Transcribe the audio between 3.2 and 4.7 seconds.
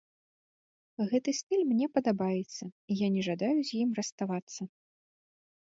жадаю з ім расставацца.